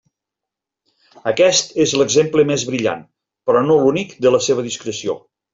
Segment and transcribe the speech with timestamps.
[1.31, 3.05] Aquest és l'exemple més brillant,
[3.51, 5.21] però no l'únic, de la seva discreció.